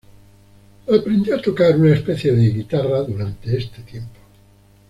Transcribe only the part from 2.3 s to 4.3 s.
de guitarra durante este tiempo.